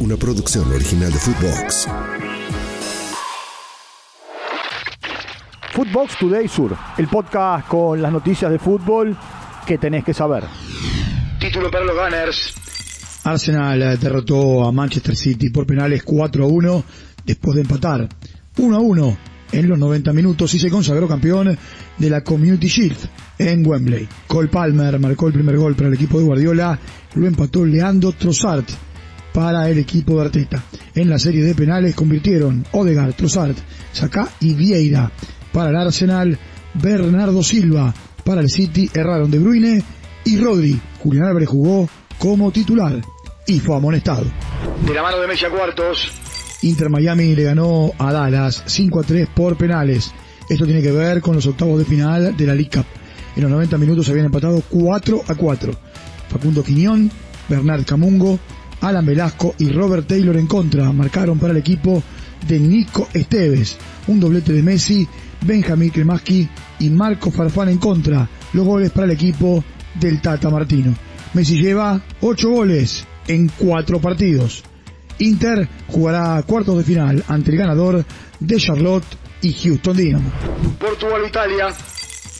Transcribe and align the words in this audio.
una 0.00 0.16
producción 0.16 0.70
original 0.72 1.12
de 1.12 1.18
Footbox. 1.18 1.88
Footbox 5.72 6.18
Today 6.18 6.48
Sur, 6.48 6.76
el 6.98 7.08
podcast 7.08 7.68
con 7.68 8.00
las 8.00 8.12
noticias 8.12 8.50
de 8.50 8.58
fútbol 8.58 9.16
que 9.66 9.78
tenés 9.78 10.04
que 10.04 10.14
saber. 10.14 10.44
Título 11.38 11.70
para 11.70 11.84
los 11.84 11.94
Gunners. 11.94 12.54
Arsenal 13.24 13.82
eh, 13.82 13.96
derrotó 13.96 14.64
a 14.64 14.72
Manchester 14.72 15.16
City 15.16 15.50
por 15.50 15.66
penales 15.66 16.02
4 16.02 16.44
a 16.44 16.46
1 16.46 16.84
después 17.24 17.56
de 17.56 17.62
empatar 17.62 18.08
1 18.58 18.76
a 18.76 18.80
1 18.80 19.16
en 19.52 19.68
los 19.68 19.78
90 19.78 20.12
minutos 20.12 20.54
y 20.54 20.58
se 20.58 20.70
consagró 20.70 21.08
campeón 21.08 21.56
de 21.98 22.10
la 22.10 22.22
Community 22.22 22.68
Shield 22.68 22.98
en 23.38 23.66
Wembley. 23.66 24.08
Cole 24.26 24.48
Palmer 24.48 24.98
marcó 24.98 25.26
el 25.28 25.32
primer 25.32 25.56
gol 25.56 25.74
para 25.74 25.88
el 25.88 25.94
equipo 25.94 26.18
de 26.18 26.26
Guardiola, 26.26 26.78
lo 27.14 27.26
empató 27.26 27.64
Leandro 27.64 28.12
Trossard 28.12 28.64
para 29.36 29.68
el 29.68 29.76
equipo 29.76 30.14
de 30.14 30.22
Arteta. 30.22 30.62
En 30.94 31.10
la 31.10 31.18
serie 31.18 31.44
de 31.44 31.54
penales 31.54 31.94
convirtieron 31.94 32.64
Odegaard, 32.72 33.12
Trossard, 33.12 33.54
Saka 33.92 34.30
y 34.40 34.54
Vieira. 34.54 35.12
Para 35.52 35.68
el 35.68 35.76
Arsenal, 35.76 36.38
Bernardo 36.72 37.42
Silva. 37.42 37.92
Para 38.24 38.40
el 38.40 38.48
City, 38.48 38.88
erraron 38.94 39.30
De 39.30 39.38
Bruyne 39.38 39.82
y 40.24 40.38
Rodri. 40.38 40.80
Julián 41.02 41.26
Álvarez 41.26 41.50
jugó 41.50 41.86
como 42.18 42.50
titular 42.50 42.98
y 43.46 43.60
fue 43.60 43.76
amonestado. 43.76 44.24
De 44.86 44.94
la 44.94 45.02
mano 45.02 45.18
de 45.18 45.26
Messi 45.26 45.44
a 45.44 45.50
cuartos. 45.50 46.10
Inter 46.62 46.88
Miami 46.88 47.34
le 47.34 47.42
ganó 47.42 47.92
a 47.98 48.14
Dallas 48.14 48.62
5 48.64 49.00
a 49.00 49.02
3 49.02 49.28
por 49.34 49.58
penales. 49.58 50.12
Esto 50.48 50.64
tiene 50.64 50.80
que 50.80 50.92
ver 50.92 51.20
con 51.20 51.34
los 51.34 51.44
octavos 51.44 51.78
de 51.78 51.84
final 51.84 52.34
de 52.34 52.46
la 52.46 52.54
League 52.54 52.70
Cup. 52.72 52.86
En 53.36 53.42
los 53.42 53.50
90 53.50 53.76
minutos 53.76 54.06
se 54.06 54.12
habían 54.12 54.26
empatado 54.26 54.62
4 54.70 55.24
a 55.28 55.34
4. 55.34 55.72
Facundo 56.30 56.64
Quiñón, 56.64 57.10
Bernard 57.50 57.84
Camungo, 57.84 58.40
Alan 58.80 59.06
Velasco 59.06 59.54
y 59.58 59.70
Robert 59.70 60.06
Taylor 60.06 60.36
en 60.36 60.46
contra 60.46 60.92
marcaron 60.92 61.38
para 61.38 61.52
el 61.52 61.58
equipo 61.58 62.02
de 62.46 62.58
Nico 62.58 63.08
Esteves. 63.12 63.76
Un 64.06 64.20
doblete 64.20 64.52
de 64.52 64.62
Messi, 64.62 65.06
Benjamín 65.44 65.90
Kremaski 65.90 66.48
y 66.80 66.90
Marco 66.90 67.30
Farfán 67.30 67.68
en 67.68 67.78
contra. 67.78 68.28
Los 68.52 68.64
goles 68.64 68.90
para 68.90 69.06
el 69.06 69.12
equipo 69.12 69.64
del 69.98 70.20
Tata 70.20 70.50
Martino. 70.50 70.94
Messi 71.34 71.60
lleva 71.60 72.00
8 72.20 72.48
goles 72.48 73.06
en 73.28 73.50
4 73.58 74.00
partidos. 74.00 74.62
Inter 75.18 75.68
jugará 75.88 76.42
cuartos 76.42 76.78
de 76.78 76.84
final 76.84 77.24
ante 77.28 77.50
el 77.50 77.56
ganador 77.56 78.04
de 78.38 78.56
Charlotte 78.56 79.04
y 79.42 79.52
Houston 79.52 79.96
Dynamo. 79.96 80.30
Portugal, 80.78 81.22
Italia. 81.26 81.68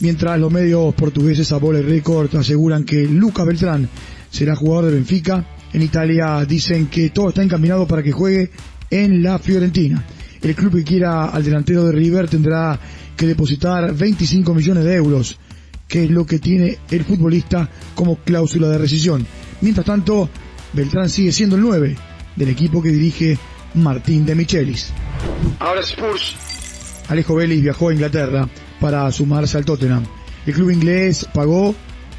Mientras 0.00 0.38
los 0.38 0.50
medios 0.50 0.94
portugueses 0.94 1.52
a 1.52 1.58
Bola 1.58 1.80
Record 1.80 2.34
aseguran 2.36 2.84
que 2.84 3.04
Luca 3.04 3.44
Beltrán 3.44 3.88
será 4.30 4.56
jugador 4.56 4.86
de 4.86 4.96
Benfica, 4.96 5.46
en 5.72 5.82
Italia 5.82 6.44
dicen 6.44 6.86
que 6.86 7.10
todo 7.10 7.30
está 7.30 7.42
encaminado 7.42 7.86
para 7.86 8.02
que 8.02 8.12
juegue 8.12 8.50
en 8.90 9.22
la 9.22 9.38
Fiorentina. 9.38 10.04
El 10.40 10.54
club 10.54 10.76
que 10.76 10.84
quiera 10.84 11.26
al 11.26 11.44
delantero 11.44 11.84
de 11.84 11.92
River 11.92 12.28
tendrá 12.28 12.78
que 13.16 13.26
depositar 13.26 13.94
25 13.94 14.54
millones 14.54 14.84
de 14.84 14.94
euros, 14.94 15.38
que 15.86 16.04
es 16.04 16.10
lo 16.10 16.26
que 16.26 16.38
tiene 16.38 16.78
el 16.90 17.04
futbolista 17.04 17.68
como 17.94 18.16
cláusula 18.16 18.68
de 18.68 18.78
rescisión. 18.78 19.26
Mientras 19.60 19.86
tanto, 19.86 20.28
Beltrán 20.72 21.08
sigue 21.08 21.32
siendo 21.32 21.56
el 21.56 21.62
9 21.62 21.96
del 22.36 22.48
equipo 22.48 22.82
que 22.82 22.90
dirige 22.90 23.38
Martín 23.74 24.26
de 24.26 24.34
Michelis. 24.34 24.92
Ahora 25.58 25.80
Spurs. 25.82 26.34
Alejo 27.08 27.34
Vélez 27.34 27.62
viajó 27.62 27.88
a 27.88 27.94
Inglaterra 27.94 28.48
para 28.80 29.10
sumarse 29.12 29.58
al 29.58 29.64
Tottenham. 29.64 30.04
El 30.46 30.54
club 30.54 30.70
inglés 30.70 31.26
pagó 31.32 31.74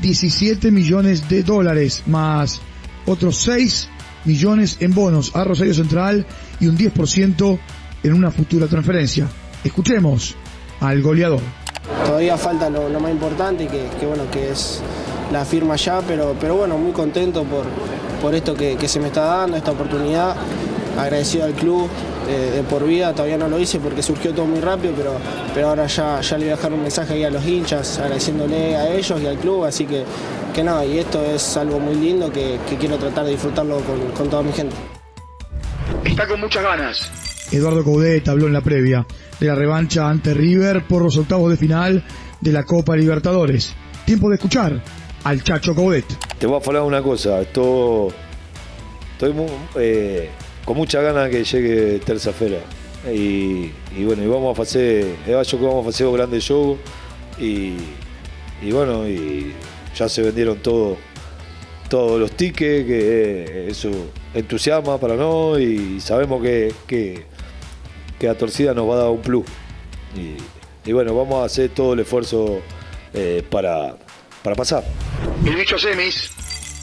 17 0.00 0.70
millones 0.70 1.28
de 1.28 1.42
dólares 1.42 2.04
más 2.06 2.60
otros 3.06 3.36
6 3.38 3.88
millones 4.24 4.78
en 4.80 4.94
bonos 4.94 5.34
a 5.34 5.44
Rosario 5.44 5.74
Central 5.74 6.26
y 6.60 6.66
un 6.66 6.76
10% 6.76 7.58
en 8.02 8.12
una 8.12 8.30
futura 8.30 8.66
transferencia. 8.66 9.28
Escuchemos 9.62 10.34
al 10.80 11.02
goleador. 11.02 11.40
Todavía 12.06 12.36
falta 12.36 12.70
lo, 12.70 12.88
más 13.00 13.10
importante, 13.10 13.66
que, 13.66 13.88
que, 13.98 14.06
bueno, 14.06 14.24
que 14.30 14.50
es 14.50 14.80
la 15.32 15.44
firma 15.44 15.76
ya, 15.76 16.00
pero, 16.00 16.34
pero 16.40 16.56
bueno, 16.56 16.78
muy 16.78 16.92
contento 16.92 17.44
por, 17.44 17.64
por 18.22 18.34
esto 18.34 18.54
que, 18.54 18.76
que 18.76 18.88
se 18.88 19.00
me 19.00 19.08
está 19.08 19.24
dando, 19.24 19.56
esta 19.56 19.72
oportunidad. 19.72 20.36
Agradecido 20.98 21.44
al 21.44 21.54
club 21.54 21.88
de, 22.26 22.50
de, 22.52 22.62
por 22.62 22.86
vida, 22.86 23.12
todavía 23.12 23.36
no 23.36 23.48
lo 23.48 23.58
hice 23.58 23.78
porque 23.80 24.02
surgió 24.02 24.32
todo 24.32 24.46
muy 24.46 24.60
rápido, 24.60 24.94
pero, 24.96 25.14
pero 25.52 25.68
ahora 25.68 25.86
ya, 25.86 26.20
ya 26.20 26.38
le 26.38 26.44
voy 26.44 26.52
a 26.52 26.56
dejar 26.56 26.72
un 26.72 26.82
mensaje 26.82 27.14
ahí 27.14 27.24
a 27.24 27.30
los 27.30 27.44
hinchas, 27.44 27.98
agradeciéndole 27.98 28.76
a 28.76 28.94
ellos 28.94 29.20
y 29.20 29.26
al 29.26 29.36
club, 29.38 29.64
así 29.64 29.86
que, 29.86 30.04
que 30.54 30.62
nada, 30.62 30.84
y 30.84 30.98
esto 30.98 31.22
es 31.24 31.56
algo 31.56 31.80
muy 31.80 31.96
lindo 31.96 32.30
que, 32.30 32.58
que 32.68 32.76
quiero 32.76 32.96
tratar 32.96 33.24
de 33.24 33.32
disfrutarlo 33.32 33.80
con, 33.80 34.12
con 34.12 34.30
toda 34.30 34.42
mi 34.42 34.52
gente. 34.52 34.76
Está 36.04 36.28
con 36.28 36.40
muchas 36.40 36.62
ganas. 36.62 37.10
Eduardo 37.50 37.84
Coudet 37.84 38.26
habló 38.28 38.46
en 38.46 38.52
la 38.52 38.60
previa 38.60 39.06
de 39.40 39.46
la 39.46 39.54
revancha 39.54 40.08
ante 40.08 40.32
River 40.32 40.86
por 40.86 41.02
los 41.02 41.16
octavos 41.16 41.50
de 41.50 41.56
final 41.56 42.04
de 42.40 42.52
la 42.52 42.64
Copa 42.64 42.96
Libertadores. 42.96 43.74
Tiempo 44.04 44.28
de 44.28 44.36
escuchar 44.36 44.82
al 45.24 45.42
Chacho 45.42 45.74
Coudet. 45.74 46.04
Te 46.38 46.46
voy 46.46 46.60
a 46.60 46.66
hablar 46.66 46.82
una 46.82 47.02
cosa, 47.02 47.40
esto, 47.40 48.08
estoy 49.12 49.32
muy, 49.32 49.46
eh, 49.76 50.30
con 50.64 50.76
mucha 50.76 51.00
ganas 51.00 51.30
que 51.30 51.44
llegue 51.44 52.00
terça-feira. 52.00 52.60
Y, 53.12 53.70
y, 53.96 54.04
bueno, 54.04 54.22
y 54.22 54.26
vamos 54.26 54.58
a 54.58 54.62
hacer, 54.62 55.16
creo 55.24 55.42
que 55.42 55.56
vamos 55.56 55.86
a 55.86 55.88
hacer 55.90 56.06
un 56.06 56.14
grande 56.14 56.40
show 56.40 56.78
y, 57.38 57.76
bueno, 58.70 59.06
y 59.06 59.52
ya 59.94 60.08
se 60.08 60.22
vendieron 60.22 60.58
todo, 60.58 60.96
todos 61.90 62.18
los 62.18 62.30
tickets, 62.32 62.86
que 62.86 63.66
eso 63.68 63.90
entusiasma 64.32 64.98
para 64.98 65.16
no 65.16 65.58
y 65.58 66.00
sabemos 66.00 66.42
que, 66.42 66.72
que, 66.86 67.26
que 68.18 68.34
torcida 68.34 68.72
nos 68.72 68.88
va 68.88 68.94
a 68.94 68.98
dar 68.98 69.10
un 69.10 69.20
plus. 69.20 69.44
Y, 70.16 70.36
y 70.88 70.92
bueno, 70.92 71.14
vamos 71.14 71.42
a 71.42 71.44
hacer 71.44 71.70
todo 71.70 71.92
el 71.92 72.00
esfuerzo 72.00 72.60
eh, 73.12 73.42
para, 73.50 73.96
para 74.42 74.56
pasar. 74.56 74.84
El 75.44 75.56
bicho 75.56 75.78
semis. 75.78 76.30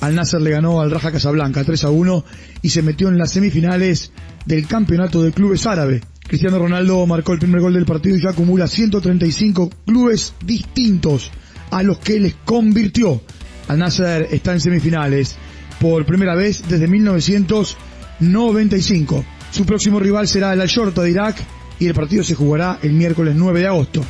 Al 0.02 0.16
Nasser 0.16 0.42
le 0.42 0.52
ganó 0.52 0.82
al 0.82 0.92
Raja 0.92 1.12
Casablanca 1.12 1.64
3 1.64 1.86
a 1.86 1.90
1 1.92 2.26
y 2.64 2.70
se 2.70 2.82
metió 2.82 3.08
en 3.08 3.18
las 3.18 3.32
semifinales 3.32 4.12
del 4.46 4.68
campeonato 4.68 5.22
de 5.22 5.32
clubes 5.32 5.66
árabe. 5.68 6.02
Cristiano 6.28 6.60
Ronaldo 6.60 7.06
marcó 7.06 7.32
el 7.34 7.40
primer 7.40 7.62
gol 7.62 7.74
del 7.74 7.86
partido 7.86 8.18
y 8.18 8.22
ya 8.22 8.32
acumula 8.32 8.68
135 8.68 9.70
clubes 9.86 10.34
distintos 10.44 11.30
a 11.70 11.84
los 11.84 12.00
que 12.00 12.20
les 12.20 12.34
convirtió. 12.46 13.22
Al 13.68 13.78
Nasser 13.78 14.28
está 14.32 14.54
en 14.54 14.62
semifinales 14.62 15.36
por 15.80 16.04
primera 16.06 16.34
vez 16.36 16.64
desde 16.68 16.88
1995. 16.88 19.24
Su 19.52 19.66
próximo 19.66 20.00
rival 20.00 20.28
será 20.28 20.54
el 20.54 20.62
Al-Shorta 20.62 21.04
de 21.04 21.12
Irak 21.12 21.36
y 21.80 21.88
el 21.88 21.94
partido 21.94 22.24
se 22.24 22.36
jugará 22.36 22.80
el 22.82 22.94
miércoles 22.94 23.36
9 23.36 23.60
de 23.60 23.68
agosto. 23.68 24.02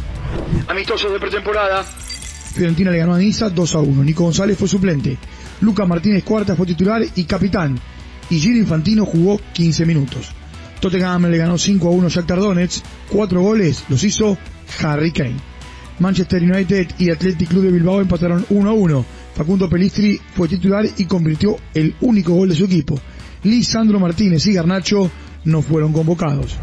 Amistosos 0.67 1.11
de 1.11 1.19
pretemporada. 1.19 1.83
Fiorentina 2.53 2.91
le 2.91 2.97
ganó 2.97 3.13
a 3.13 3.19
Niza 3.19 3.49
2 3.49 3.75
a 3.75 3.79
1. 3.79 4.03
Nico 4.03 4.23
González 4.23 4.57
fue 4.57 4.67
suplente. 4.67 5.17
Lucas 5.61 5.87
Martínez 5.87 6.23
Cuarta 6.23 6.55
fue 6.55 6.65
titular 6.65 7.01
y 7.15 7.23
capitán. 7.23 7.79
Y 8.29 8.39
Giro 8.39 8.57
Infantino 8.57 9.05
jugó 9.05 9.39
15 9.53 9.85
minutos. 9.85 10.31
Tottenham 10.79 11.27
le 11.27 11.37
ganó 11.37 11.57
5 11.57 11.87
a 11.87 11.91
1 11.91 12.07
a 12.07 12.09
Shakhtar 12.09 12.39
Donetsk. 12.39 12.83
Cuatro 13.09 13.41
goles 13.41 13.83
los 13.89 14.03
hizo 14.03 14.37
Harry 14.81 15.11
Kane. 15.11 15.35
Manchester 15.99 16.41
United 16.41 16.87
y 16.97 17.11
Athletic 17.11 17.49
Club 17.49 17.63
de 17.63 17.71
Bilbao 17.71 18.01
empataron 18.01 18.45
1 18.49 18.69
a 18.69 18.73
1. 18.73 19.05
Facundo 19.35 19.69
Pelistri 19.69 20.19
fue 20.35 20.47
titular 20.47 20.85
y 20.97 21.05
convirtió 21.05 21.57
el 21.73 21.95
único 22.01 22.33
gol 22.33 22.49
de 22.49 22.55
su 22.55 22.65
equipo. 22.65 22.99
Lisandro 23.43 23.99
Martínez 23.99 24.45
y 24.47 24.53
Garnacho 24.53 25.09
no 25.45 25.61
fueron 25.61 25.93
convocados. 25.93 26.57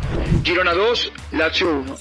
Girona 0.45 0.75
2, 0.75 1.13
Lazio 1.33 1.81
1. 1.81 1.95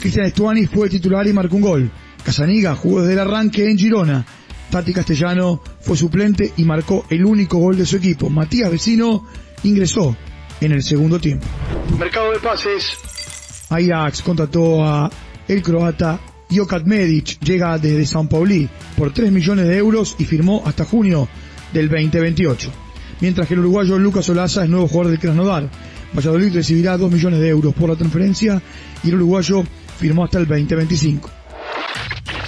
Cristian 0.00 0.26
Estuani 0.26 0.66
fue 0.66 0.88
titular 0.88 1.26
y 1.26 1.32
marcó 1.32 1.56
un 1.56 1.62
gol. 1.62 1.90
Casaniga 2.22 2.74
jugó 2.74 3.00
desde 3.00 3.14
el 3.14 3.20
arranque 3.20 3.70
en 3.70 3.78
Girona. 3.78 4.26
Tati 4.70 4.92
Castellano 4.92 5.60
fue 5.80 5.96
suplente 5.96 6.52
y 6.56 6.64
marcó 6.64 7.04
el 7.10 7.24
único 7.24 7.58
gol 7.58 7.76
de 7.76 7.86
su 7.86 7.96
equipo. 7.96 8.30
Matías 8.30 8.70
Vecino 8.70 9.26
ingresó 9.64 10.16
en 10.60 10.72
el 10.72 10.82
segundo 10.82 11.18
tiempo. 11.18 11.46
Mercado 11.98 12.32
de 12.32 12.38
pases. 12.38 12.96
Ajax 13.68 14.22
contrató 14.22 14.84
a 14.84 15.10
el 15.48 15.62
croata 15.62 16.20
Jokat 16.50 16.84
Medic, 16.84 17.38
llega 17.40 17.78
desde 17.78 18.06
San 18.06 18.28
Pauli 18.28 18.68
por 18.96 19.12
3 19.12 19.30
millones 19.30 19.66
de 19.66 19.76
euros 19.76 20.16
y 20.18 20.24
firmó 20.24 20.62
hasta 20.66 20.84
junio 20.84 21.28
del 21.72 21.88
2028. 21.88 22.70
Mientras 23.20 23.46
que 23.46 23.54
el 23.54 23.60
uruguayo 23.60 23.98
Lucas 23.98 24.28
Olaza 24.28 24.64
es 24.64 24.70
nuevo 24.70 24.88
jugador 24.88 25.10
del 25.10 25.20
Krasnodar. 25.20 25.68
Valladolid 26.12 26.54
recibirá 26.54 26.96
2 26.96 27.10
millones 27.10 27.40
de 27.40 27.48
euros 27.48 27.74
por 27.74 27.88
la 27.88 27.96
transferencia 27.96 28.60
y 29.04 29.08
el 29.08 29.16
uruguayo 29.16 29.62
firmó 29.98 30.24
hasta 30.24 30.38
el 30.38 30.46
2025. 30.46 31.30